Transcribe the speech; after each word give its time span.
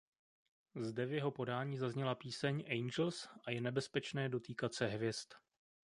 Zde 0.79 1.05
v 1.05 1.13
jeho 1.13 1.31
podání 1.31 1.77
zazněla 1.77 2.15
píseň 2.15 2.63
"Angels" 2.69 3.27
a 3.45 3.51
"Je 3.51 3.61
nebezpečné 3.61 4.29
dotýkat 4.29 4.73
se 4.73 4.87
hvězd". 4.87 5.33